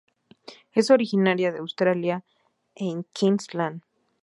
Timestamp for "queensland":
3.13-3.83